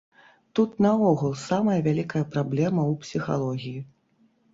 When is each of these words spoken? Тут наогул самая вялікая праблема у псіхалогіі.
Тут 0.59 0.71
наогул 0.85 1.35
самая 1.41 1.75
вялікая 1.87 2.21
праблема 2.37 2.87
у 2.93 2.95
псіхалогіі. 3.05 3.77